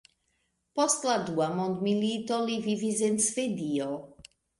Post 0.77 1.03
la 1.09 1.17
dua 1.27 1.49
mondmilito 1.59 2.39
li 2.45 2.55
vivis 2.69 3.03
en 3.09 3.21
Svedio. 3.27 3.91